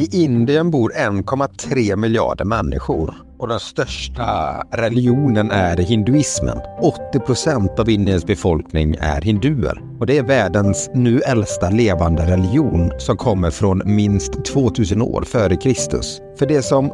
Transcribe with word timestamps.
I 0.00 0.08
Indien 0.12 0.70
bor 0.70 0.92
1,3 0.96 1.96
miljarder 1.96 2.44
människor 2.44 3.14
och 3.38 3.48
den 3.48 3.60
största 3.60 4.62
religionen 4.72 5.50
är 5.50 5.76
hinduismen. 5.76 6.58
80 7.10 7.18
procent 7.18 7.78
av 7.78 7.88
Indiens 7.88 8.26
befolkning 8.26 8.96
är 9.00 9.20
hinduer 9.20 9.82
och 9.98 10.06
det 10.06 10.18
är 10.18 10.22
världens 10.22 10.90
nu 10.94 11.20
äldsta 11.20 11.70
levande 11.70 12.22
religion 12.22 12.92
som 12.98 13.16
kommer 13.16 13.50
från 13.50 13.82
minst 13.84 14.44
2000 14.44 15.02
år 15.02 15.22
före 15.22 15.56
Kristus. 15.56 16.20
För 16.38 16.46
det 16.46 16.62
som 16.62 16.92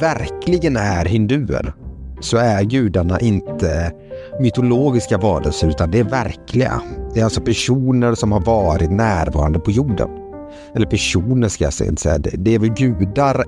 verkligen 0.00 0.76
är 0.76 1.04
hinduer 1.04 1.74
så 2.20 2.36
är 2.36 2.62
gudarna 2.62 3.20
inte 3.20 3.92
mytologiska 4.40 5.18
varelser 5.18 5.68
utan 5.68 5.90
det 5.90 5.98
är 5.98 6.04
verkliga. 6.04 6.80
Det 7.14 7.20
är 7.20 7.24
alltså 7.24 7.40
personer 7.40 8.14
som 8.14 8.32
har 8.32 8.40
varit 8.40 8.90
närvarande 8.90 9.58
på 9.58 9.70
jorden. 9.70 10.23
Eller 10.74 10.86
personer 10.86 11.48
ska 11.48 11.64
jag 11.64 11.72
säga, 11.72 12.18
det 12.18 12.54
är 12.54 12.58
väl 12.58 12.74
gudar. 12.74 13.44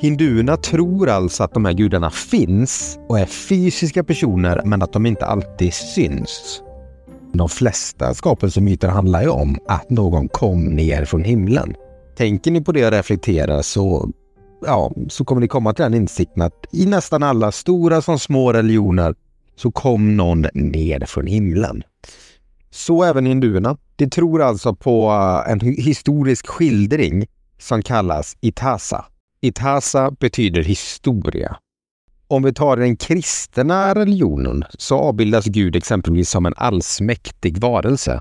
Hinduerna 0.00 0.56
tror 0.56 1.08
alltså 1.08 1.44
att 1.44 1.54
de 1.54 1.64
här 1.64 1.72
gudarna 1.72 2.10
finns 2.10 2.98
och 3.08 3.18
är 3.18 3.26
fysiska 3.26 4.04
personer 4.04 4.62
men 4.64 4.82
att 4.82 4.92
de 4.92 5.06
inte 5.06 5.26
alltid 5.26 5.74
syns. 5.74 6.62
De 7.32 7.48
flesta 7.48 8.14
skapelsemyter 8.14 8.88
handlar 8.88 9.22
ju 9.22 9.28
om 9.28 9.58
att 9.68 9.90
någon 9.90 10.28
kom 10.28 10.64
ner 10.64 11.04
från 11.04 11.24
himlen. 11.24 11.74
Tänker 12.16 12.50
ni 12.50 12.60
på 12.60 12.72
det 12.72 12.86
och 12.86 12.92
reflekterar 12.92 13.62
så, 13.62 14.10
ja, 14.66 14.92
så 15.08 15.24
kommer 15.24 15.40
ni 15.40 15.48
komma 15.48 15.74
till 15.74 15.82
den 15.82 15.94
insikten 15.94 16.42
att 16.42 16.66
i 16.72 16.86
nästan 16.86 17.22
alla 17.22 17.52
stora 17.52 18.02
som 18.02 18.18
små 18.18 18.52
religioner 18.52 19.14
så 19.56 19.70
kom 19.70 20.16
någon 20.16 20.46
ner 20.54 21.06
från 21.06 21.26
himlen. 21.26 21.82
Så 22.76 23.04
även 23.04 23.26
hinduerna. 23.26 23.76
De 23.96 24.10
tror 24.10 24.42
alltså 24.42 24.74
på 24.74 25.10
eh, 25.10 25.52
en 25.52 25.60
historisk 25.60 26.46
skildring 26.46 27.26
som 27.58 27.82
kallas 27.82 28.36
Itasa. 28.40 29.04
Itasa 29.40 30.10
betyder 30.10 30.62
historia. 30.62 31.56
Om 32.28 32.42
vi 32.42 32.52
tar 32.52 32.76
den 32.76 32.96
kristna 32.96 33.94
religionen 33.94 34.64
så 34.78 34.98
avbildas 34.98 35.44
Gud 35.44 35.76
exempelvis 35.76 36.30
som 36.30 36.46
en 36.46 36.54
allsmäktig 36.56 37.58
varelse. 37.58 38.20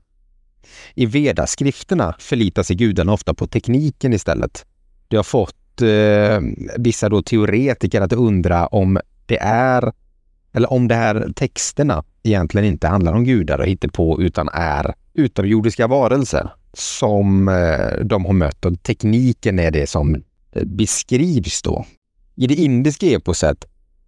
I 0.94 1.06
vedaskrifterna 1.06 2.16
förlitar 2.19 2.64
sig 2.64 2.75
gudarna 2.75 3.14
ofta 3.14 3.34
på 3.34 3.47
tekniken 3.47 4.14
istället. 4.14 4.66
Det 5.08 5.16
har 5.16 5.23
fått 5.23 5.81
eh, 5.81 6.40
vissa 6.78 7.09
då 7.09 7.22
teoretiker 7.22 8.02
att 8.02 8.14
undra 8.14 8.67
om 8.67 9.00
det 9.25 9.38
är 9.42 9.94
eller 10.56 10.73
om 10.73 10.88
de 10.88 10.95
här 10.95 11.31
texterna 11.36 12.03
egentligen 12.23 12.67
inte 12.67 12.88
handlar 12.88 13.14
om 13.14 13.23
gudar 13.23 13.59
och 13.59 13.94
på 13.94 14.22
utan 14.22 14.50
är 14.53 14.94
utomjordiska 15.14 15.88
varelser 15.88 16.50
som 16.73 17.47
eh, 17.47 18.06
de 18.06 18.25
har 18.25 18.34
mött 18.34 18.66
och 18.66 18.84
tekniken 18.84 19.59
är 19.59 19.72
det 19.72 19.89
som 19.89 20.16
eh, 20.16 20.64
beskrivs 20.66 21.62
då. 21.62 21.86
I 22.36 22.47
det 22.47 22.56
indiska 22.56 23.08
eposet 23.08 23.66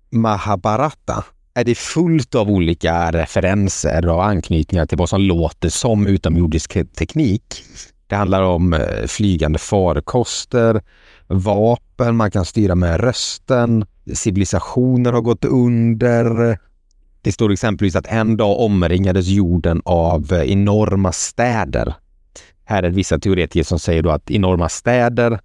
Mahabharata 0.10 1.26
är 1.54 1.64
det 1.64 1.76
fullt 1.76 2.36
av 2.36 2.50
olika 2.50 3.12
referenser 3.12 4.10
och 4.10 4.26
anknytningar 4.26 4.86
till 4.86 4.98
vad 4.98 5.10
som 5.10 5.22
låter 5.22 5.70
som 5.70 6.08
utomjordisk 6.08 6.74
teknik. 6.96 7.64
Det 8.08 8.16
handlar 8.16 8.42
om 8.42 8.74
eh, 8.74 9.08
flygande 9.08 9.60
farkoster, 9.60 10.82
vapen 11.28 12.16
man 12.16 12.32
kan 12.32 12.46
styra 12.46 12.76
med 12.76 13.00
rösten, 13.00 13.86
civilisationer 14.14 15.14
har 15.14 15.22
gått 15.22 15.46
under. 15.46 16.58
Det 17.22 17.32
står 17.32 17.52
exempelvis 17.52 17.96
att 17.96 18.08
en 18.08 18.38
dag 18.38 18.60
omringades 18.60 19.28
jorden 19.28 19.82
av 19.86 20.34
eh, 20.34 20.52
enorma 20.52 21.12
städer. 21.12 21.94
Här 22.66 22.84
är 22.84 22.90
det 22.90 22.96
vissa 22.96 23.20
teoretiker 23.20 23.64
som 23.64 23.80
säger 23.80 24.04
då 24.04 24.10
att 24.10 24.32
enorma 24.32 24.70
städer 24.70 25.40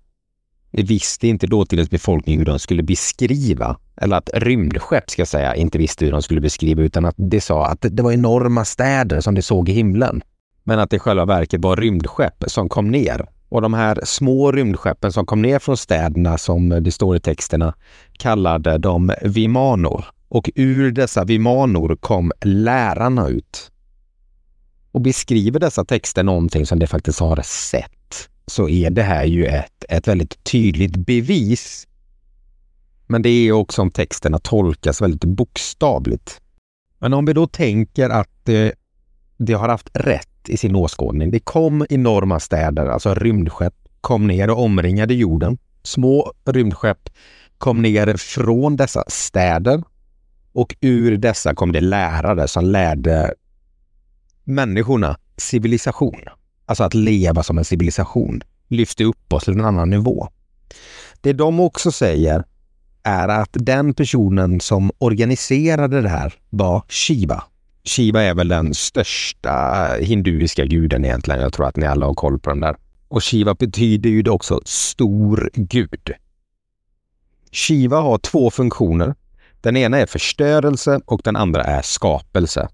visste 0.72 1.28
inte 1.28 1.46
dåtidens 1.46 1.90
befolkning 1.90 2.38
hur 2.38 2.44
de 2.44 2.58
skulle 2.58 2.82
beskriva, 2.82 3.76
eller 3.96 4.16
att 4.16 4.30
rymdskepp 4.34 5.10
ska 5.10 5.20
jag 5.20 5.28
säga, 5.28 5.54
inte 5.54 5.78
visste 5.78 6.04
hur 6.04 6.12
de 6.12 6.22
skulle 6.22 6.40
beskriva, 6.40 6.82
utan 6.82 7.04
att 7.04 7.14
det 7.18 7.40
sa 7.40 7.66
att 7.66 7.86
det 7.90 8.02
var 8.02 8.12
enorma 8.12 8.64
städer 8.64 9.20
som 9.20 9.34
de 9.34 9.42
såg 9.42 9.68
i 9.68 9.72
himlen. 9.72 10.22
Men 10.64 10.78
att 10.78 10.90
det 10.90 10.96
i 10.96 10.98
själva 10.98 11.24
verket 11.24 11.60
var 11.62 11.76
rymdskepp 11.76 12.44
som 12.46 12.68
kom 12.68 12.90
ner 12.90 13.26
och 13.48 13.62
de 13.62 13.74
här 13.74 14.00
små 14.04 14.52
rymdskeppen 14.52 15.12
som 15.12 15.26
kom 15.26 15.42
ner 15.42 15.58
från 15.58 15.76
städerna, 15.76 16.38
som 16.38 16.68
det 16.68 16.92
står 16.92 17.16
i 17.16 17.20
texterna, 17.20 17.74
kallade 18.22 18.78
de 18.78 19.14
vimanor. 19.22 20.04
Och 20.28 20.50
ur 20.54 20.92
dessa 20.92 21.24
vimanor 21.24 21.96
kom 21.96 22.32
lärarna 22.40 23.28
ut. 23.28 23.70
Och 24.92 25.00
beskriver 25.00 25.60
dessa 25.60 25.84
texter 25.84 26.22
någonting 26.22 26.66
som 26.66 26.78
de 26.78 26.86
faktiskt 26.86 27.20
har 27.20 27.42
sett, 27.42 28.28
så 28.46 28.68
är 28.68 28.90
det 28.90 29.02
här 29.02 29.24
ju 29.24 29.46
ett, 29.46 29.84
ett 29.88 30.08
väldigt 30.08 30.44
tydligt 30.44 30.96
bevis. 30.96 31.86
Men 33.06 33.22
det 33.22 33.28
är 33.28 33.52
också 33.52 33.82
om 33.82 33.90
texterna 33.90 34.38
tolkas 34.38 35.02
väldigt 35.02 35.24
bokstavligt. 35.24 36.40
Men 36.98 37.14
om 37.14 37.24
vi 37.24 37.32
då 37.32 37.46
tänker 37.46 38.10
att 38.10 38.48
eh, 38.48 38.68
de 39.36 39.52
har 39.52 39.68
haft 39.68 39.90
rätt 39.92 40.48
i 40.48 40.56
sin 40.56 40.74
åskådning. 40.74 41.30
Det 41.30 41.40
kom 41.40 41.86
enorma 41.90 42.40
städer, 42.40 42.86
alltså 42.86 43.14
rymdskepp, 43.14 43.74
kom 44.00 44.26
ner 44.26 44.50
och 44.50 44.64
omringade 44.64 45.14
jorden. 45.14 45.58
Små 45.82 46.32
rymdskepp 46.44 47.10
kom 47.62 47.82
ner 47.82 48.16
från 48.16 48.76
dessa 48.76 49.04
städer 49.08 49.82
och 50.52 50.74
ur 50.80 51.16
dessa 51.16 51.54
kom 51.54 51.72
det 51.72 51.80
lärare 51.80 52.48
som 52.48 52.64
lärde 52.64 53.34
människorna 54.44 55.16
civilisation. 55.36 56.20
Alltså 56.66 56.84
att 56.84 56.94
leva 56.94 57.42
som 57.42 57.58
en 57.58 57.64
civilisation. 57.64 58.42
Lyfte 58.68 59.04
upp 59.04 59.32
oss 59.32 59.44
till 59.44 59.52
en 59.52 59.64
annan 59.64 59.90
nivå. 59.90 60.28
Det 61.20 61.32
de 61.32 61.60
också 61.60 61.92
säger 61.92 62.44
är 63.02 63.28
att 63.28 63.50
den 63.52 63.94
personen 63.94 64.60
som 64.60 64.90
organiserade 64.98 66.02
det 66.02 66.08
här 66.08 66.34
var 66.50 66.82
Shiva. 66.88 67.44
Shiva 67.84 68.22
är 68.22 68.34
väl 68.34 68.48
den 68.48 68.74
största 68.74 69.86
hinduiska 70.00 70.64
guden 70.64 71.04
egentligen. 71.04 71.40
Jag 71.40 71.52
tror 71.52 71.66
att 71.66 71.76
ni 71.76 71.86
alla 71.86 72.06
har 72.06 72.14
koll 72.14 72.38
på 72.38 72.50
den 72.50 72.60
där. 72.60 72.76
Och 73.08 73.22
Shiva 73.22 73.54
betyder 73.54 74.10
ju 74.10 74.28
också 74.30 74.60
stor 74.64 75.50
gud. 75.54 76.12
Shiva 77.52 78.00
har 78.00 78.18
två 78.18 78.50
funktioner. 78.50 79.14
Den 79.60 79.76
ena 79.76 79.98
är 79.98 80.06
förstörelse 80.06 81.00
och 81.06 81.20
den 81.24 81.36
andra 81.36 81.64
är 81.64 81.82
skapelse. 81.82 82.68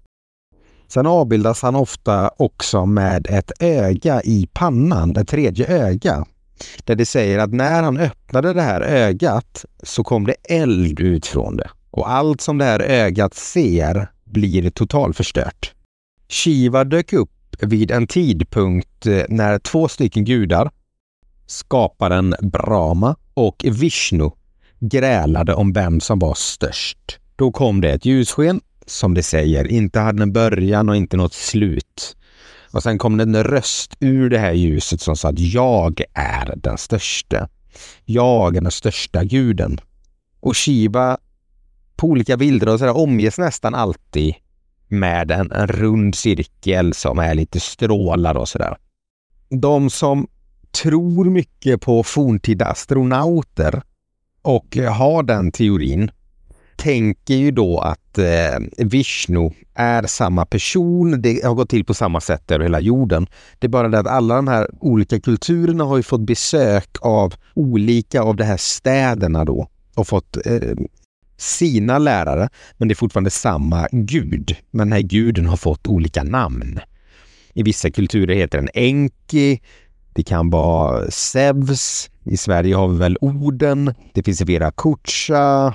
Sen 0.87 1.05
avbildas 1.05 1.61
han 1.61 1.75
ofta 1.75 2.31
också 2.37 2.85
med 2.85 3.27
ett 3.29 3.51
öga 3.59 4.21
i 4.21 4.49
pannan, 4.53 5.13
det 5.13 5.25
tredje 5.25 5.67
öga. 5.67 6.25
Där 6.83 6.95
det 6.95 7.05
säger 7.05 7.39
att 7.39 7.53
när 7.53 7.83
han 7.83 7.97
öppnade 7.97 8.53
det 8.53 8.61
här 8.61 8.81
ögat 8.81 9.65
så 9.83 10.03
kom 10.03 10.25
det 10.25 10.35
eld 10.43 10.99
ut 10.99 11.25
från 11.25 11.57
det. 11.57 11.69
Och 11.91 12.11
allt 12.11 12.41
som 12.41 12.57
det 12.57 12.65
här 12.65 12.79
ögat 12.79 13.33
ser 13.33 14.11
blir 14.23 14.69
totalförstört. 14.69 15.73
Shiva 16.29 16.83
dök 16.83 17.13
upp 17.13 17.31
vid 17.59 17.91
en 17.91 18.07
tidpunkt 18.07 19.05
eh, 19.05 19.23
när 19.29 19.59
två 19.59 19.87
stycken 19.87 20.25
gudar, 20.25 20.71
skaparen 21.45 22.35
Brahma 22.41 23.15
och 23.33 23.65
Vishnu, 23.67 24.31
grälade 24.79 25.53
om 25.53 25.73
vem 25.73 25.99
som 25.99 26.19
var 26.19 26.33
störst. 26.33 27.19
Då 27.35 27.51
kom 27.51 27.81
det 27.81 27.91
ett 27.91 28.05
ljussken, 28.05 28.61
som 28.85 29.13
det 29.13 29.23
säger, 29.23 29.67
inte 29.67 29.99
hade 29.99 30.23
en 30.23 30.33
början 30.33 30.89
och 30.89 30.95
inte 30.95 31.17
något 31.17 31.33
slut. 31.33 32.15
Och 32.71 32.83
sen 32.83 32.97
kom 32.97 33.17
det 33.17 33.23
en 33.23 33.43
röst 33.43 33.95
ur 33.99 34.29
det 34.29 34.39
här 34.39 34.53
ljuset 34.53 35.01
som 35.01 35.15
sa 35.15 35.29
att 35.29 35.39
jag 35.39 36.01
är 36.13 36.55
den 36.57 36.77
största. 36.77 37.49
Jag 38.05 38.57
är 38.57 38.61
den 38.61 38.71
största 38.71 39.23
guden. 39.23 39.79
Och 40.39 40.57
Shiva 40.57 41.17
på 41.95 42.07
olika 42.07 42.37
bilder 42.37 42.69
och 42.69 42.79
sådär 42.79 42.97
omges 42.97 43.37
nästan 43.37 43.75
alltid 43.75 44.35
med 44.87 45.31
en, 45.31 45.51
en 45.51 45.67
rund 45.67 46.15
cirkel 46.15 46.93
som 46.93 47.19
är 47.19 47.35
lite 47.35 47.59
strålar 47.59 48.37
och 48.37 48.49
sådär. 48.49 48.77
De 49.49 49.89
som 49.89 50.27
tror 50.83 51.25
mycket 51.25 51.81
på 51.81 52.03
forntida 52.03 52.65
astronauter 52.65 53.81
och 54.41 54.77
eh, 54.77 54.93
har 54.93 55.23
den 55.23 55.51
teorin 55.51 56.11
tänker 56.79 57.33
ju 57.33 57.51
då 57.51 57.79
att 57.79 58.17
eh, 58.17 58.85
Vishnu 58.85 59.51
är 59.73 60.03
samma 60.03 60.45
person. 60.45 61.21
Det 61.21 61.45
har 61.45 61.53
gått 61.53 61.69
till 61.69 61.85
på 61.85 61.93
samma 61.93 62.21
sätt 62.21 62.51
över 62.51 62.63
hela 62.63 62.79
jorden. 62.79 63.27
Det 63.59 63.67
är 63.67 63.69
bara 63.69 63.87
det 63.87 63.99
att 63.99 64.07
alla 64.07 64.35
de 64.35 64.47
här 64.47 64.67
olika 64.79 65.19
kulturerna 65.19 65.83
har 65.83 65.97
ju 65.97 66.03
fått 66.03 66.21
besök 66.21 66.97
av 67.01 67.33
olika 67.53 68.21
av 68.21 68.35
de 68.35 68.43
här 68.43 68.57
städerna 68.57 69.45
då 69.45 69.67
och 69.95 70.07
fått 70.07 70.37
eh, 70.45 70.75
sina 71.37 71.97
lärare, 71.97 72.49
men 72.77 72.87
det 72.87 72.93
är 72.93 72.95
fortfarande 72.95 73.29
samma 73.29 73.87
gud. 73.91 74.55
Men 74.71 74.87
den 74.89 74.93
här 74.93 75.01
guden 75.01 75.45
har 75.45 75.57
fått 75.57 75.87
olika 75.87 76.23
namn. 76.23 76.79
I 77.53 77.63
vissa 77.63 77.91
kulturer 77.91 78.35
heter 78.35 78.57
den 78.57 78.69
Enki, 78.73 79.61
det 80.19 80.23
kan 80.23 80.49
vara 80.49 81.11
Zeus. 81.11 82.09
I 82.23 82.37
Sverige 82.37 82.75
har 82.75 82.87
vi 82.87 82.97
väl 82.97 83.17
Oden. 83.21 83.93
Det 84.13 84.23
finns 84.23 84.41
Vera 84.41 84.71
Kucha, 84.71 85.73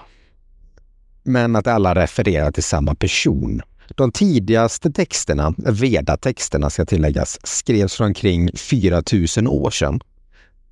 Men 1.23 1.57
att 1.57 1.67
alla 1.67 1.95
refererar 1.95 2.51
till 2.51 2.63
samma 2.63 2.95
person. 2.95 3.63
De 3.95 4.13
tidigaste 4.13 4.91
texterna, 4.91 5.55
Veda-texterna 5.57 6.71
ska 6.71 6.85
tilläggas, 6.85 7.39
skrevs 7.47 7.95
från 7.95 8.07
omkring 8.07 8.51
4000 8.57 9.49
år 9.49 9.71
sedan. 9.71 10.01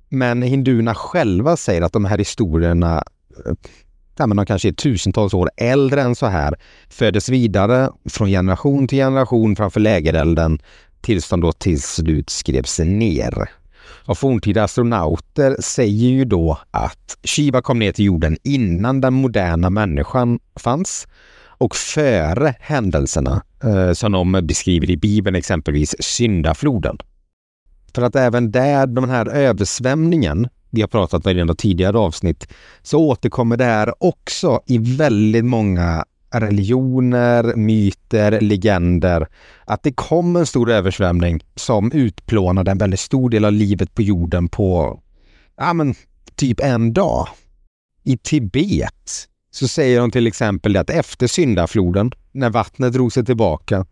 Men 0.09 0.41
hinduerna 0.41 0.95
själva 0.95 1.57
säger 1.57 1.81
att 1.81 1.93
de 1.93 2.05
här 2.05 2.17
historierna 2.17 3.03
eh, 3.45 3.53
ja, 4.17 4.27
men 4.27 4.37
de 4.37 4.45
kanske 4.45 4.67
är 4.67 4.73
tusentals 4.73 5.33
år 5.33 5.49
äldre 5.57 6.01
än 6.01 6.15
så 6.15 6.25
här, 6.25 6.55
föddes 6.89 7.29
vidare 7.29 7.89
från 8.09 8.27
generation 8.27 8.87
till 8.87 8.97
generation 8.97 9.55
framför 9.55 9.79
lägerelden 9.79 10.59
tills 11.01 11.29
de 11.29 11.41
då 11.41 11.51
till 11.51 11.81
slut 11.81 12.29
skrevs 12.29 12.79
ner. 12.79 13.62
Och 14.05 14.17
forntida 14.17 14.63
astronauter 14.63 15.55
säger 15.59 16.09
ju 16.09 16.25
då 16.25 16.57
att 16.71 17.17
Shiva 17.23 17.61
kom 17.61 17.79
ner 17.79 17.91
till 17.91 18.05
jorden 18.05 18.37
innan 18.43 19.01
den 19.01 19.13
moderna 19.13 19.69
människan 19.69 20.39
fanns 20.55 21.07
och 21.45 21.75
före 21.75 22.55
händelserna 22.59 23.43
eh, 23.63 23.93
som 23.93 24.11
de 24.11 24.31
beskriver 24.43 24.89
i 24.89 24.97
Bibeln, 24.97 25.35
exempelvis 25.35 25.95
syndafloden. 25.99 26.97
För 27.95 28.01
att 28.01 28.15
även 28.15 28.51
där 28.51 28.87
den 28.87 29.09
här 29.09 29.25
översvämningen 29.25 30.47
vi 30.69 30.81
har 30.81 30.87
pratat 30.87 31.27
om 31.27 31.49
i 31.49 31.55
tidigare 31.55 31.97
avsnitt, 31.97 32.47
så 32.81 32.99
återkommer 32.99 33.57
det 33.57 33.63
här 33.63 33.93
också 34.03 34.61
i 34.65 34.77
väldigt 34.77 35.45
många 35.45 36.05
religioner, 36.33 37.55
myter, 37.55 38.41
legender. 38.41 39.27
Att 39.65 39.83
det 39.83 39.91
kom 39.91 40.35
en 40.35 40.45
stor 40.45 40.71
översvämning 40.71 41.41
som 41.55 41.91
utplånade 41.91 42.71
en 42.71 42.77
väldigt 42.77 42.99
stor 42.99 43.29
del 43.29 43.45
av 43.45 43.51
livet 43.51 43.95
på 43.95 44.01
jorden 44.01 44.49
på, 44.49 44.99
ja 45.57 45.73
men, 45.73 45.95
typ 46.35 46.59
en 46.59 46.93
dag. 46.93 47.27
I 48.03 48.17
Tibet 48.17 49.27
så 49.51 49.67
säger 49.67 49.99
de 49.99 50.11
till 50.11 50.27
exempel 50.27 50.77
att 50.77 50.89
efter 50.89 51.27
syndafloden, 51.27 52.11
när 52.31 52.49
vattnet 52.49 52.93
drog 52.93 53.13
sig 53.13 53.25
tillbaka, 53.25 53.85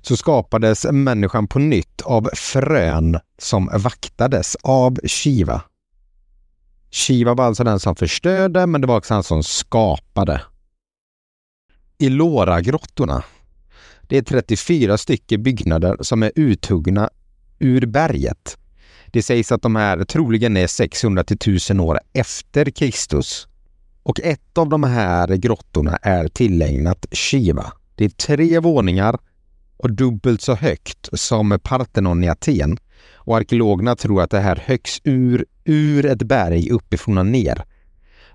så 0.00 0.16
skapades 0.16 0.86
människan 0.92 1.48
på 1.48 1.58
nytt 1.58 2.00
av 2.04 2.30
frön 2.34 3.18
som 3.38 3.70
vaktades 3.74 4.56
av 4.62 4.98
Shiva. 5.04 5.62
Shiva 6.90 7.34
var 7.34 7.44
alltså 7.44 7.64
den 7.64 7.80
som 7.80 7.96
förstörde, 7.96 8.66
men 8.66 8.80
det 8.80 8.86
var 8.86 8.96
också 8.96 9.14
han 9.14 9.22
som 9.22 9.42
skapade. 9.42 10.40
Ilora-grottorna. 11.98 13.24
Det 14.02 14.18
är 14.18 14.22
34 14.22 14.98
stycken 14.98 15.42
byggnader 15.42 15.96
som 16.00 16.22
är 16.22 16.32
uthuggna 16.34 17.10
ur 17.58 17.86
berget. 17.86 18.58
Det 19.06 19.22
sägs 19.22 19.52
att 19.52 19.62
de 19.62 19.76
här 19.76 20.04
troligen 20.04 20.56
är 20.56 20.66
600 20.66 21.24
till 21.24 21.36
1000 21.36 21.80
år 21.80 22.00
efter 22.12 22.70
Kristus. 22.70 23.48
Och 24.02 24.20
ett 24.20 24.58
av 24.58 24.68
de 24.68 24.82
här 24.82 25.28
grottorna 25.36 25.96
är 26.02 26.28
tillägnat 26.28 27.06
Shiva. 27.10 27.72
Det 27.94 28.04
är 28.04 28.08
tre 28.08 28.58
våningar 28.58 29.18
och 29.76 29.92
dubbelt 29.92 30.40
så 30.40 30.54
högt 30.54 31.08
som 31.12 31.58
Parthenon 31.62 32.24
i 32.24 32.28
Aten. 32.28 32.76
Och 33.14 33.36
arkeologerna 33.36 33.96
tror 33.96 34.22
att 34.22 34.30
det 34.30 34.40
här 34.40 34.62
högs 34.64 35.00
ur, 35.04 35.46
ur 35.64 36.06
ett 36.06 36.22
berg 36.22 36.70
uppifrån 36.70 37.18
och 37.18 37.26
ner. 37.26 37.64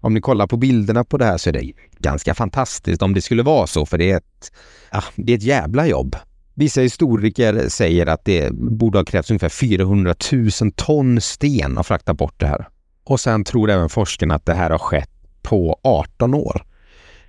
Om 0.01 0.13
ni 0.13 0.21
kollar 0.21 0.47
på 0.47 0.57
bilderna 0.57 1.03
på 1.03 1.17
det 1.17 1.25
här 1.25 1.37
så 1.37 1.49
är 1.49 1.53
det 1.53 1.71
ganska 1.99 2.33
fantastiskt 2.33 3.01
om 3.01 3.13
det 3.13 3.21
skulle 3.21 3.43
vara 3.43 3.67
så, 3.67 3.85
för 3.85 3.97
det 3.97 4.11
är 4.11 4.17
ett, 4.17 4.51
ja, 4.91 5.03
det 5.15 5.33
är 5.33 5.37
ett 5.37 5.43
jävla 5.43 5.87
jobb. 5.87 6.15
Vissa 6.53 6.81
historiker 6.81 7.69
säger 7.69 8.05
att 8.05 8.25
det 8.25 8.53
borde 8.53 8.97
ha 8.97 9.05
krävts 9.05 9.31
ungefär 9.31 9.49
400 9.49 10.15
000 10.31 10.49
ton 10.75 11.21
sten 11.21 11.77
att 11.77 11.87
frakta 11.87 12.13
bort 12.13 12.39
det 12.39 12.47
här. 12.47 12.67
Och 13.03 13.19
sen 13.19 13.43
tror 13.43 13.69
även 13.69 13.89
forskarna 13.89 14.35
att 14.35 14.45
det 14.45 14.53
här 14.53 14.69
har 14.69 14.77
skett 14.77 15.09
på 15.41 15.79
18 15.83 16.33
år. 16.33 16.65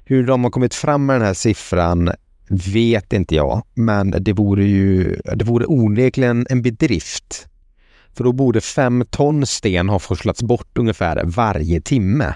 Hur 0.05 0.27
de 0.27 0.45
har 0.45 0.51
kommit 0.51 0.75
fram 0.75 1.07
med 1.07 1.17
den 1.17 1.27
här 1.27 1.35
siffran 1.35 2.11
vet 2.49 3.13
inte 3.13 3.35
jag, 3.35 3.63
men 3.75 4.11
det 4.11 4.33
vore 4.33 4.65
ju 4.65 5.21
det 5.35 5.45
vore 5.45 5.67
onekligen 5.67 6.47
en 6.51 6.63
bedrift. 6.63 7.47
För 8.13 8.25
då 8.25 8.33
borde 8.33 8.61
fem 8.61 9.05
ton 9.11 9.47
sten 9.47 9.89
ha 9.89 9.99
forslats 9.99 10.43
bort 10.43 10.79
ungefär 10.79 11.23
varje 11.25 11.81
timme. 11.81 12.35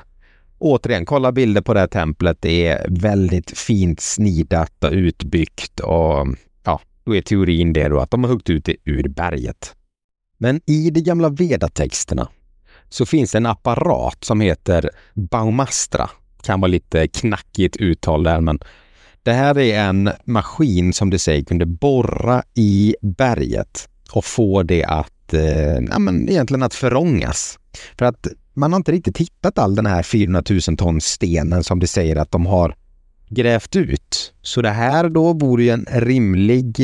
Återigen, 0.64 1.06
kolla 1.06 1.32
bilder 1.32 1.60
på 1.60 1.74
det 1.74 1.80
här 1.80 1.86
templet. 1.86 2.36
Det 2.40 2.66
är 2.66 2.86
väldigt 2.90 3.58
fint 3.58 4.00
snidat 4.00 4.84
och 4.84 4.92
utbyggt 4.92 5.80
och 5.80 6.26
ja, 6.64 6.80
då 7.04 7.16
är 7.16 7.22
teorin 7.22 7.72
det 7.72 7.88
då 7.88 8.00
att 8.00 8.10
de 8.10 8.24
har 8.24 8.30
huggit 8.30 8.50
ut 8.50 8.64
det 8.64 8.76
ur 8.84 9.08
berget. 9.08 9.74
Men 10.38 10.60
i 10.66 10.90
de 10.90 11.00
gamla 11.00 11.28
vedatexterna 11.28 12.28
så 12.88 13.06
finns 13.06 13.34
en 13.34 13.46
apparat 13.46 14.24
som 14.24 14.40
heter 14.40 14.90
Baumastra. 15.14 16.10
Kan 16.42 16.60
vara 16.60 16.70
lite 16.70 17.08
knackigt 17.08 17.76
uttal 17.76 18.22
där, 18.22 18.40
men 18.40 18.58
det 19.22 19.32
här 19.32 19.58
är 19.58 19.80
en 19.80 20.10
maskin 20.24 20.92
som 20.92 21.10
det 21.10 21.18
säger 21.18 21.44
kunde 21.44 21.66
borra 21.66 22.42
i 22.54 22.96
berget 23.02 23.88
och 24.12 24.24
få 24.24 24.62
det 24.62 24.84
att, 24.84 25.34
eh, 25.34 25.78
ja, 25.90 25.98
men 25.98 26.28
egentligen 26.28 26.62
att 26.62 26.74
förångas. 26.74 27.58
För 27.98 28.06
att 28.06 28.26
man 28.54 28.72
har 28.72 28.76
inte 28.76 28.92
riktigt 28.92 29.18
hittat 29.18 29.58
all 29.58 29.74
den 29.74 29.86
här 29.86 30.02
400 30.02 30.42
000 30.50 30.76
ton 30.76 31.00
stenen 31.00 31.64
som 31.64 31.80
det 31.80 31.86
säger 31.86 32.16
att 32.16 32.30
de 32.30 32.46
har 32.46 32.76
grävt 33.28 33.76
ut. 33.76 34.34
Så 34.42 34.62
det 34.62 34.70
här 34.70 35.08
då 35.08 35.32
vore 35.32 35.62
ju 35.62 35.70
en 35.70 35.86
rimlig, 35.92 36.80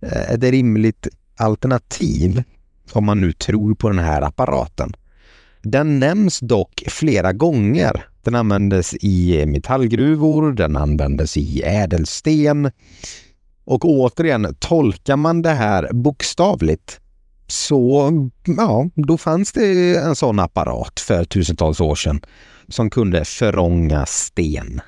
eh, 0.00 0.30
ett 0.30 0.42
rimligt 0.42 1.08
alternativ 1.36 2.42
om 2.92 3.04
man 3.04 3.20
nu 3.20 3.32
tror 3.32 3.74
på 3.74 3.88
den 3.88 3.98
här 3.98 4.22
apparaten. 4.22 4.92
Den 5.62 5.98
nämns 5.98 6.40
dock 6.40 6.82
flera 6.86 7.32
gånger 7.32 8.04
den 8.24 8.34
användes 8.34 8.94
i 8.94 9.46
metallgruvor, 9.46 10.52
den 10.52 10.76
användes 10.76 11.36
i 11.36 11.62
ädelsten. 11.62 12.70
Och 13.64 13.84
återigen, 13.84 14.56
tolkar 14.58 15.16
man 15.16 15.42
det 15.42 15.50
här 15.50 15.92
bokstavligt 15.92 17.00
så 17.46 18.12
ja, 18.44 18.88
då 18.94 19.18
fanns 19.18 19.52
det 19.52 19.96
en 19.96 20.16
sån 20.16 20.38
apparat 20.38 21.00
för 21.00 21.24
tusentals 21.24 21.80
år 21.80 21.94
sedan 21.94 22.20
som 22.68 22.90
kunde 22.90 23.24
förånga 23.24 24.06
sten. 24.06 24.80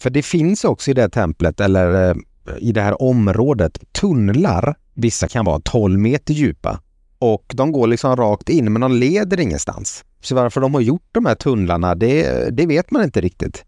För 0.00 0.10
det 0.10 0.22
finns 0.22 0.64
också 0.64 0.90
i 0.90 0.94
det 0.94 1.00
här 1.00 1.08
templet, 1.08 1.60
eller 1.60 2.10
eh, 2.10 2.16
i 2.58 2.72
det 2.72 2.80
här 2.82 3.02
området, 3.02 3.92
tunnlar. 3.92 4.74
Vissa 4.94 5.28
kan 5.28 5.44
vara 5.44 5.60
12 5.60 5.98
meter 5.98 6.34
djupa 6.34 6.80
och 7.18 7.52
de 7.54 7.72
går 7.72 7.86
liksom 7.86 8.16
rakt 8.16 8.48
in 8.48 8.72
men 8.72 8.80
de 8.80 8.92
leder 8.92 9.40
ingenstans. 9.40 10.04
Så 10.20 10.34
varför 10.34 10.60
de 10.60 10.74
har 10.74 10.80
gjort 10.80 11.08
de 11.12 11.26
här 11.26 11.34
tunnlarna, 11.34 11.94
det, 11.94 12.48
det 12.56 12.66
vet 12.66 12.90
man 12.90 13.02
inte 13.02 13.20
riktigt. 13.20 13.64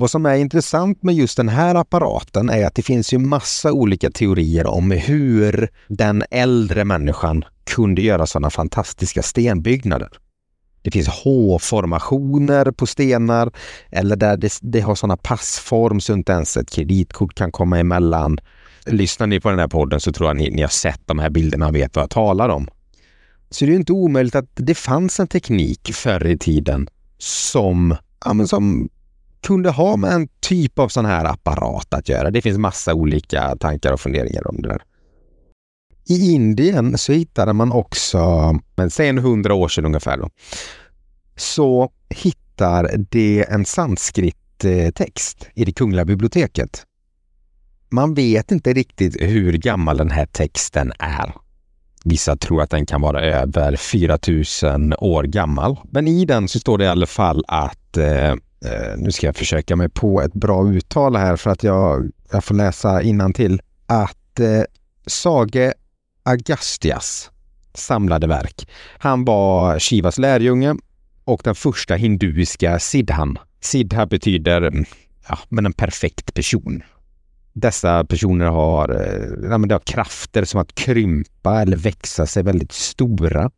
Vad 0.00 0.10
som 0.10 0.26
är 0.26 0.36
intressant 0.36 1.02
med 1.02 1.14
just 1.14 1.36
den 1.36 1.48
här 1.48 1.74
apparaten 1.74 2.48
är 2.48 2.66
att 2.66 2.74
det 2.74 2.82
finns 2.82 3.12
ju 3.12 3.18
massa 3.18 3.72
olika 3.72 4.10
teorier 4.10 4.66
om 4.66 4.90
hur 4.90 5.68
den 5.88 6.24
äldre 6.30 6.84
människan 6.84 7.44
kunde 7.64 8.02
göra 8.02 8.26
sådana 8.26 8.50
fantastiska 8.50 9.22
stenbyggnader. 9.22 10.08
Det 10.82 10.90
finns 10.90 11.08
H-formationer 11.08 12.70
på 12.70 12.86
stenar 12.86 13.52
eller 13.90 14.16
där 14.16 14.36
det, 14.36 14.58
det 14.62 14.80
har 14.80 14.94
sådana 14.94 15.16
passform 15.16 16.00
så 16.00 16.12
inte 16.12 16.32
ens 16.32 16.56
ett 16.56 16.70
kreditkort 16.70 17.34
kan 17.34 17.52
komma 17.52 17.78
emellan. 17.78 18.38
Lyssnar 18.86 19.26
ni 19.26 19.40
på 19.40 19.50
den 19.50 19.58
här 19.58 19.68
podden 19.68 20.00
så 20.00 20.12
tror 20.12 20.28
jag 20.28 20.36
ni, 20.36 20.50
ni 20.50 20.62
har 20.62 20.68
sett 20.68 21.00
de 21.06 21.18
här 21.18 21.30
bilderna 21.30 21.66
och 21.66 21.76
vet 21.76 21.96
vad 21.96 22.02
jag 22.02 22.10
talar 22.10 22.48
om. 22.48 22.68
Så 23.50 23.64
det 23.64 23.72
är 23.72 23.76
inte 23.76 23.92
omöjligt 23.92 24.34
att 24.34 24.50
det 24.54 24.74
fanns 24.74 25.20
en 25.20 25.28
teknik 25.28 25.90
förr 25.94 26.26
i 26.26 26.38
tiden 26.38 26.88
som, 27.18 27.96
ja, 28.24 28.32
men 28.32 28.48
som 28.48 28.88
kunde 29.42 29.70
ha 29.70 29.96
med 29.96 30.12
en 30.12 30.28
typ 30.40 30.78
av 30.78 30.88
sån 30.88 31.04
här 31.04 31.24
apparat 31.24 31.94
att 31.94 32.08
göra. 32.08 32.30
Det 32.30 32.42
finns 32.42 32.58
massa 32.58 32.94
olika 32.94 33.56
tankar 33.56 33.92
och 33.92 34.00
funderingar 34.00 34.46
om 34.46 34.62
det 34.62 34.68
där. 34.68 34.82
I 36.08 36.32
Indien 36.32 36.98
så 36.98 37.12
hittade 37.12 37.52
man 37.52 37.72
också, 37.72 38.52
men 38.76 38.90
säg 38.90 39.08
en 39.08 39.18
hundra 39.18 39.54
år 39.54 39.68
sedan 39.68 39.84
ungefär 39.84 40.16
då, 40.16 40.30
så 41.36 41.90
hittar 42.08 42.90
det 43.10 43.44
en 43.48 43.64
sanskrit-text 43.64 45.46
i 45.54 45.64
det 45.64 45.72
kungliga 45.72 46.04
biblioteket. 46.04 46.86
Man 47.90 48.14
vet 48.14 48.52
inte 48.52 48.72
riktigt 48.72 49.20
hur 49.20 49.52
gammal 49.52 49.96
den 49.96 50.10
här 50.10 50.26
texten 50.26 50.92
är. 50.98 51.34
Vissa 52.04 52.36
tror 52.36 52.62
att 52.62 52.70
den 52.70 52.86
kan 52.86 53.00
vara 53.00 53.20
över 53.20 53.76
4000 53.76 54.94
år 54.98 55.22
gammal. 55.22 55.76
Men 55.90 56.08
i 56.08 56.24
den 56.24 56.48
så 56.48 56.58
står 56.58 56.78
det 56.78 56.84
i 56.84 56.88
alla 56.88 57.06
fall 57.06 57.44
att 57.48 57.96
eh, 57.96 58.34
Eh, 58.64 58.96
nu 58.96 59.12
ska 59.12 59.26
jag 59.26 59.36
försöka 59.36 59.76
mig 59.76 59.88
på 59.88 60.22
ett 60.22 60.32
bra 60.32 60.72
uttal 60.72 61.16
här 61.16 61.36
för 61.36 61.50
att 61.50 61.62
jag, 61.62 62.10
jag 62.30 62.44
får 62.44 62.54
läsa 62.54 63.00
till 63.34 63.60
att 63.86 64.40
eh, 64.40 64.62
Sage 65.06 65.74
Agastias 66.22 67.30
samlade 67.74 68.26
verk. 68.26 68.68
Han 68.98 69.24
var 69.24 69.78
Shivas 69.78 70.18
lärjunge 70.18 70.74
och 71.24 71.40
den 71.44 71.54
första 71.54 71.94
hinduiska 71.94 72.78
siddhan. 72.78 73.38
Siddha 73.60 74.06
betyder 74.06 74.62
mm, 74.62 74.84
ja, 75.28 75.38
men 75.48 75.66
en 75.66 75.72
perfekt 75.72 76.34
person 76.34 76.82
dessa 77.52 78.04
personer 78.04 78.46
har, 78.46 78.88
eh, 78.88 79.50
ja, 79.50 79.58
men 79.58 79.68
det 79.68 79.74
har 79.74 79.80
krafter 79.80 80.44
som 80.44 80.60
att 80.60 80.74
krympa 80.74 81.62
eller 81.62 81.76
växa 81.76 82.26
sig 82.26 82.42
väldigt 82.42 82.72
stora. 82.72 83.50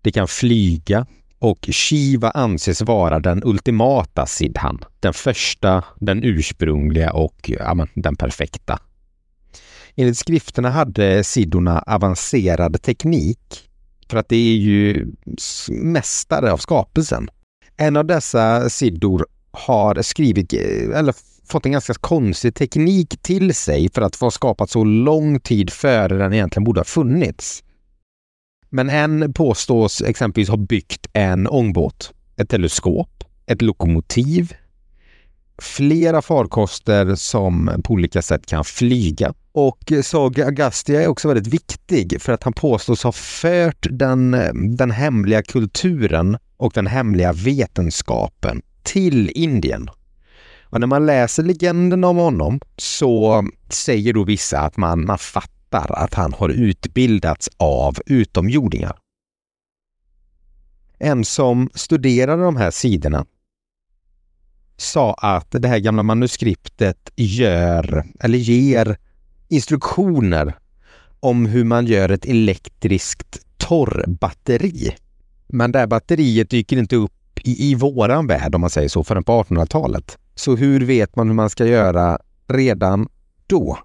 Det 0.00 0.12
kan 0.12 0.28
flyga 0.28 1.06
och 1.42 1.68
Shiva 1.72 2.30
anses 2.30 2.82
vara 2.82 3.20
den 3.20 3.42
ultimata 3.44 4.26
siddhan. 4.26 4.84
Den 5.00 5.14
första, 5.14 5.84
den 6.00 6.24
ursprungliga 6.24 7.12
och 7.12 7.50
ja, 7.58 7.74
men, 7.74 7.88
den 7.94 8.16
perfekta. 8.16 8.78
Enligt 9.96 10.18
skrifterna 10.18 10.70
hade 10.70 11.24
siddorna 11.24 11.78
avancerad 11.78 12.82
teknik 12.82 13.68
för 14.08 14.18
att 14.18 14.28
det 14.28 14.36
är 14.36 14.56
ju 14.56 15.12
mästare 15.68 16.52
av 16.52 16.56
skapelsen. 16.56 17.28
En 17.76 17.96
av 17.96 18.06
dessa 18.06 18.70
siddor 18.70 19.26
har 19.50 20.02
skrivit, 20.02 20.52
eh, 20.52 20.98
eller 20.98 21.14
fått 21.48 21.66
en 21.66 21.72
ganska 21.72 21.94
konstig 21.94 22.54
teknik 22.54 23.22
till 23.22 23.54
sig 23.54 23.90
för 23.94 24.02
att 24.02 24.16
få 24.16 24.30
skapat 24.30 24.70
så 24.70 24.84
lång 24.84 25.40
tid 25.40 25.70
före 25.70 26.18
den 26.18 26.32
egentligen 26.32 26.64
borde 26.64 26.80
ha 26.80 26.84
funnits. 26.84 27.62
Men 28.74 28.90
en 28.90 29.32
påstås 29.32 30.02
exempelvis 30.02 30.48
ha 30.48 30.56
byggt 30.56 31.06
en 31.12 31.48
ångbåt, 31.48 32.12
ett 32.36 32.48
teleskop, 32.48 33.24
ett 33.46 33.62
lokomotiv, 33.62 34.54
flera 35.58 36.22
farkoster 36.22 37.14
som 37.14 37.70
på 37.84 37.92
olika 37.92 38.22
sätt 38.22 38.46
kan 38.46 38.64
flyga. 38.64 39.34
Och 39.52 39.92
Saga 40.02 40.46
Agastia 40.46 41.02
är 41.02 41.08
också 41.08 41.28
väldigt 41.28 41.46
viktig 41.46 42.22
för 42.22 42.32
att 42.32 42.42
han 42.42 42.52
påstås 42.52 43.02
ha 43.02 43.12
fört 43.12 43.86
den, 43.90 44.36
den 44.76 44.90
hemliga 44.90 45.42
kulturen 45.42 46.38
och 46.56 46.72
den 46.74 46.86
hemliga 46.86 47.32
vetenskapen 47.32 48.62
till 48.82 49.30
Indien. 49.34 49.90
Och 50.62 50.80
när 50.80 50.86
man 50.86 51.06
läser 51.06 51.42
legenden 51.42 52.04
om 52.04 52.16
honom 52.16 52.60
så 52.76 53.44
säger 53.68 54.12
då 54.12 54.24
vissa 54.24 54.60
att 54.60 54.76
man, 54.76 55.06
man 55.06 55.18
fattar 55.18 55.61
att 55.78 56.14
han 56.14 56.32
har 56.32 56.48
utbildats 56.48 57.50
av 57.56 57.96
utomjordingar. 58.06 58.96
En 60.98 61.24
som 61.24 61.70
studerade 61.74 62.42
de 62.42 62.56
här 62.56 62.70
sidorna 62.70 63.26
sa 64.76 65.14
att 65.14 65.50
det 65.50 65.68
här 65.68 65.78
gamla 65.78 66.02
manuskriptet 66.02 67.10
gör, 67.16 68.04
eller 68.20 68.38
ger 68.38 68.96
instruktioner 69.48 70.54
om 71.20 71.46
hur 71.46 71.64
man 71.64 71.86
gör 71.86 72.08
ett 72.08 72.24
elektriskt 72.24 73.46
torrbatteri. 73.56 74.96
Men 75.46 75.72
det 75.72 75.78
här 75.78 75.86
batteriet 75.86 76.50
dyker 76.50 76.76
inte 76.76 76.96
upp 76.96 77.38
i, 77.44 77.70
i 77.70 77.74
våran 77.74 78.26
värld 78.26 78.54
om 78.54 78.60
man 78.60 78.70
säger 78.70 78.88
så 78.88 79.04
förrän 79.04 79.24
på 79.24 79.42
1800-talet. 79.42 80.18
Så 80.34 80.56
hur 80.56 80.80
vet 80.80 81.16
man 81.16 81.26
hur 81.26 81.34
man 81.34 81.50
ska 81.50 81.66
göra 81.66 82.18
redan 82.48 83.08
då? 83.46 83.78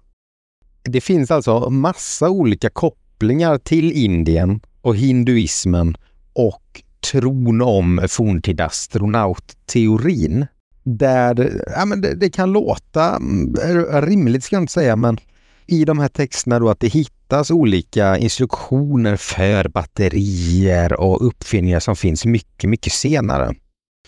Det 0.82 1.00
finns 1.00 1.30
alltså 1.30 1.70
massa 1.70 2.30
olika 2.30 2.70
kopplingar 2.70 3.58
till 3.58 3.92
Indien 3.92 4.60
och 4.82 4.96
hinduismen 4.96 5.96
och 6.32 6.82
tron 7.12 7.62
om 7.62 8.06
forntida 8.08 8.64
astronautteorin. 8.64 10.46
Där 10.82 11.62
ja, 11.76 11.84
men 11.84 12.00
det, 12.00 12.14
det, 12.14 12.30
kan 12.30 12.52
låta 12.52 13.16
mm, 13.16 13.54
rimligt, 14.02 14.44
ska 14.44 14.56
jag 14.56 14.62
inte 14.62 14.72
säga, 14.72 14.96
men 14.96 15.18
i 15.66 15.84
de 15.84 15.98
här 15.98 16.08
texterna 16.08 16.58
då 16.58 16.68
att 16.68 16.80
det 16.80 16.88
hittas 16.88 17.50
olika 17.50 18.18
instruktioner 18.18 19.16
för 19.16 19.68
batterier 19.68 21.00
och 21.00 21.26
uppfinningar 21.26 21.80
som 21.80 21.96
finns 21.96 22.24
mycket, 22.24 22.70
mycket 22.70 22.92
senare. 22.92 23.54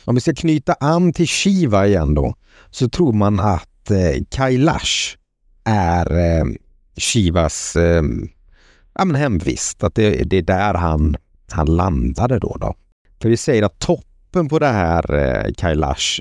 Om 0.05 0.15
vi 0.15 0.21
ska 0.21 0.35
knyta 0.35 0.73
an 0.81 1.13
till 1.13 1.29
Shiva 1.29 1.87
igen 1.87 2.15
då, 2.15 2.35
så 2.71 2.89
tror 2.89 3.13
man 3.13 3.41
att 3.41 3.91
eh, 3.91 4.25
Kailash 4.31 5.17
är 5.65 6.19
eh, 6.19 6.45
Shivas 6.97 7.77
eh, 7.77 8.03
ja, 8.95 9.05
men 9.05 9.15
hemvist. 9.15 9.85
Att 9.85 9.95
det, 9.95 10.11
det, 10.11 10.37
är 10.37 10.43
där 10.43 10.75
han, 10.75 11.17
han 11.51 11.67
landade 11.67 12.39
då, 12.39 12.57
då. 12.61 12.75
För 13.23 13.29
vi 13.29 13.37
säger 13.37 13.63
att 13.63 13.79
toppen 13.79 14.49
på 14.49 14.59
det 14.59 14.67
här 14.67 15.15
eh, 15.15 15.53
Kailash 15.57 16.21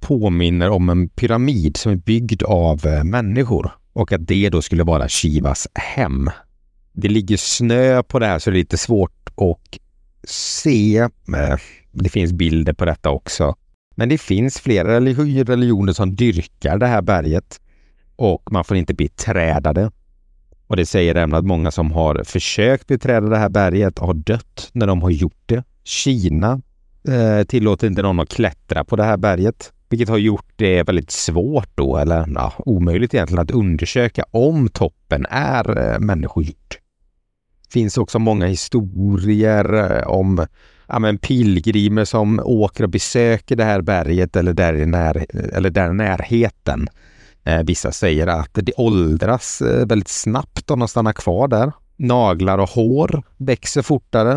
påminner 0.00 0.70
om 0.70 0.88
en 0.88 1.08
pyramid 1.08 1.76
som 1.76 1.92
är 1.92 1.96
byggd 1.96 2.42
av 2.42 2.86
eh, 2.86 3.04
människor 3.04 3.70
och 3.92 4.12
att 4.12 4.26
det 4.26 4.48
då 4.50 4.62
skulle 4.62 4.84
vara 4.84 5.08
Shivas 5.08 5.68
hem. 5.74 6.30
Det 6.92 7.08
ligger 7.08 7.36
snö 7.36 8.02
på 8.02 8.18
det 8.18 8.26
här 8.26 8.38
så 8.38 8.50
det 8.50 8.56
är 8.56 8.58
lite 8.58 8.78
svårt 8.78 9.28
att 9.36 9.78
se. 10.28 10.98
Eh, 10.98 11.58
det 11.92 12.08
finns 12.08 12.32
bilder 12.32 12.72
på 12.72 12.84
detta 12.84 13.10
också. 13.10 13.54
Men 13.96 14.08
det 14.08 14.18
finns 14.18 14.60
flera 14.60 15.00
religioner 15.00 15.92
som 15.92 16.16
dyrkar 16.16 16.78
det 16.78 16.86
här 16.86 17.02
berget 17.02 17.60
och 18.16 18.52
man 18.52 18.64
får 18.64 18.76
inte 18.76 18.94
bli 18.94 19.08
trädade. 19.08 19.90
Och 20.66 20.76
det 20.76 20.86
säger 20.86 21.14
även 21.14 21.34
att 21.34 21.44
många 21.44 21.70
som 21.70 21.92
har 21.92 22.22
försökt 22.24 22.86
beträda 22.86 23.28
det 23.28 23.38
här 23.38 23.48
berget 23.48 23.98
har 23.98 24.14
dött 24.14 24.70
när 24.72 24.86
de 24.86 25.02
har 25.02 25.10
gjort 25.10 25.42
det. 25.46 25.64
Kina 25.84 26.60
eh, 27.08 27.44
tillåter 27.44 27.86
inte 27.86 28.02
någon 28.02 28.20
att 28.20 28.28
klättra 28.28 28.84
på 28.84 28.96
det 28.96 29.04
här 29.04 29.16
berget, 29.16 29.72
vilket 29.88 30.08
har 30.08 30.18
gjort 30.18 30.52
det 30.56 30.82
väldigt 30.82 31.10
svårt 31.10 31.70
då, 31.74 31.96
eller 31.96 32.26
ja, 32.34 32.52
omöjligt 32.58 33.14
egentligen, 33.14 33.42
att 33.42 33.50
undersöka 33.50 34.24
om 34.30 34.68
toppen 34.68 35.26
är 35.30 35.78
eh, 35.78 35.98
människogjord. 35.98 36.74
Det 37.62 37.72
finns 37.72 37.98
också 37.98 38.18
många 38.18 38.46
historier 38.46 39.98
eh, 40.00 40.06
om 40.06 40.46
ja, 40.86 40.98
men 40.98 41.18
pilgrimer 41.18 42.04
som 42.04 42.40
åker 42.44 42.84
och 42.84 42.90
besöker 42.90 43.56
det 43.56 43.64
här 43.64 43.80
berget 43.80 44.36
eller 44.36 44.52
där 44.52 44.74
i, 44.74 44.86
när, 44.86 45.26
eller 45.56 45.70
där 45.70 45.90
i 45.90 45.94
närheten. 45.94 46.88
Eh, 47.44 47.62
vissa 47.62 47.92
säger 47.92 48.26
att 48.26 48.50
det 48.52 48.72
åldras 48.76 49.60
eh, 49.60 49.86
väldigt 49.86 50.08
snabbt 50.08 50.70
om 50.70 50.78
de 50.78 50.88
stannar 50.88 51.12
kvar 51.12 51.48
där. 51.48 51.72
Naglar 51.96 52.58
och 52.58 52.68
hår 52.68 53.22
växer 53.36 53.82
fortare. 53.82 54.32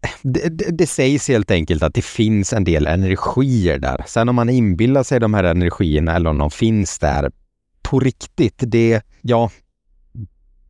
Eh, 0.00 0.10
det, 0.22 0.48
det, 0.48 0.64
det, 0.70 0.86
sägs 0.86 1.28
helt 1.28 1.50
enkelt 1.50 1.82
att 1.82 1.94
det 1.94 2.04
finns 2.04 2.52
en 2.52 2.64
del 2.64 2.86
energier 2.86 3.78
där. 3.78 4.04
Sen 4.06 4.28
om 4.28 4.34
man 4.34 4.48
inbillar 4.48 5.02
sig 5.02 5.20
de 5.20 5.34
här 5.34 5.44
energierna 5.44 6.16
eller 6.16 6.30
om 6.30 6.38
de 6.38 6.50
finns 6.50 6.98
där 6.98 7.30
på 7.82 8.00
riktigt, 8.00 8.62
det, 8.66 9.02
ja, 9.22 9.50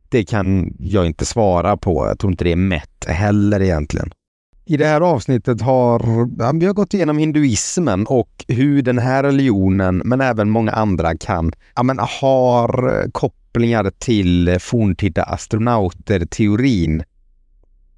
det 0.09 0.23
kan 0.23 0.75
jag 0.79 1.05
inte 1.05 1.25
svara 1.25 1.77
på. 1.77 2.07
Jag 2.07 2.19
tror 2.19 2.31
inte 2.31 2.43
det 2.43 2.51
är 2.51 2.55
mätt 2.55 3.05
heller 3.07 3.61
egentligen. 3.61 4.11
I 4.69 4.77
det 4.77 4.85
här 4.85 5.01
avsnittet 5.01 5.61
har 5.61 6.29
ja, 6.39 6.51
vi 6.55 6.65
har 6.65 6.73
gått 6.73 6.93
igenom 6.93 7.17
hinduismen 7.17 8.05
och 8.05 8.45
hur 8.47 8.81
den 8.81 8.99
här 8.99 9.23
religionen, 9.23 10.01
men 10.05 10.21
även 10.21 10.49
många 10.49 10.71
andra 10.71 11.17
kan, 11.17 11.51
ja, 11.75 11.83
men 11.83 11.99
har 11.99 13.05
kopplingar 13.11 13.91
till 13.99 14.57
forntida 14.59 15.23
astronauter-teorin. 15.23 17.03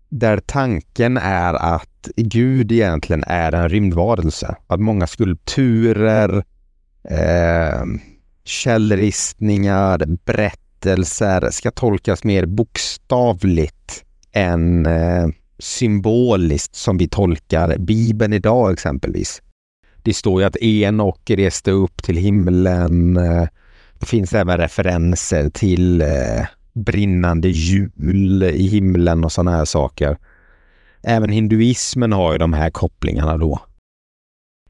Där 0.10 0.40
tanken 0.46 1.18
är 1.18 1.54
att 1.54 2.10
Gud 2.16 2.72
egentligen 2.72 3.24
är 3.28 3.52
en 3.52 3.70
rymdvarelse. 3.70 4.56
Att 4.68 4.80
många 4.80 5.08
skulpturer, 5.08 6.44
eh, 7.10 7.84
källristningar, 8.44 10.06
berättelser 10.26 11.50
ska 11.52 11.72
tolkas 11.72 12.24
mer 12.24 12.46
bokstavligt 12.46 14.04
än 14.34 14.86
eh, 14.86 15.28
symboliskt 15.62 16.76
som 16.76 16.98
vi 16.98 17.08
tolkar 17.08 17.78
Bibeln 17.78 18.34
idag 18.34 18.74
exempelvis. 18.74 19.42
Det 20.04 20.14
står 20.14 20.42
ju 20.42 20.48
att 20.48 20.56
Enok 20.56 21.30
reste 21.30 21.72
upp 21.72 22.04
till 22.04 22.18
himlen. 22.18 23.18
Eh, 23.18 23.48
det 24.00 24.06
finns 24.06 24.34
även 24.34 24.58
referenser 24.58 25.50
till 25.50 26.02
eh, 26.02 26.46
brinnande 26.74 27.50
hjul 27.50 28.44
i 28.44 28.68
himlen 28.68 29.24
och 29.24 29.32
sådana 29.32 29.52
här 29.52 29.66
saker. 29.66 30.18
Även 31.04 31.30
hinduismen 31.30 32.12
har 32.12 32.32
ju 32.32 32.38
de 32.38 32.54
här 32.54 32.70
kopplingarna 32.70 33.38
då. 33.38 33.60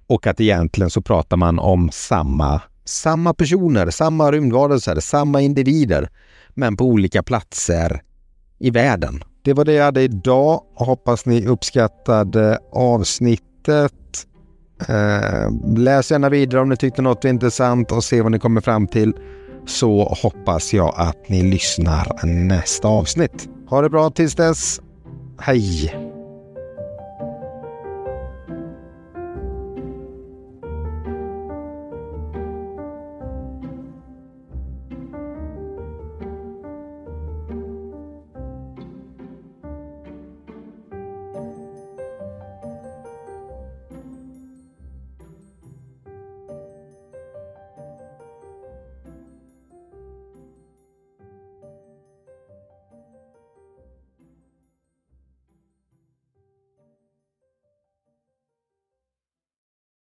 Och 0.07 0.27
att 0.27 0.41
egentligen 0.41 0.89
så 0.89 1.01
pratar 1.01 1.37
man 1.37 1.59
om 1.59 1.89
samma, 1.91 2.61
samma 2.85 3.33
personer, 3.33 3.89
samma 3.89 4.31
rymdvarelser, 4.31 4.99
samma 4.99 5.41
individer, 5.41 6.09
men 6.49 6.77
på 6.77 6.85
olika 6.85 7.23
platser 7.23 8.01
i 8.59 8.69
världen. 8.69 9.23
Det 9.43 9.53
var 9.53 9.65
det 9.65 9.73
jag 9.73 9.85
hade 9.85 10.01
idag. 10.01 10.61
Hoppas 10.75 11.25
ni 11.25 11.47
uppskattade 11.47 12.59
avsnittet. 12.71 13.93
Eh, 14.87 15.51
läs 15.77 16.11
gärna 16.11 16.29
vidare 16.29 16.61
om 16.61 16.69
ni 16.69 16.77
tyckte 16.77 17.01
något 17.01 17.23
var 17.23 17.31
intressant 17.31 17.91
och 17.91 18.03
se 18.03 18.21
vad 18.21 18.31
ni 18.31 18.39
kommer 18.39 18.61
fram 18.61 18.87
till. 18.87 19.13
Så 19.65 20.17
hoppas 20.23 20.73
jag 20.73 20.93
att 20.97 21.29
ni 21.29 21.43
lyssnar 21.43 22.25
nästa 22.25 22.87
avsnitt. 22.87 23.49
Ha 23.69 23.81
det 23.81 23.89
bra 23.89 24.09
tills 24.09 24.35
dess. 24.35 24.81
Hej! 25.39 26.10